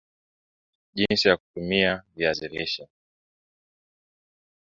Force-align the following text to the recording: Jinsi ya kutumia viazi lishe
Jinsi 0.93 1.27
ya 1.27 1.37
kutumia 1.37 2.03
viazi 2.15 2.47
lishe 2.47 2.87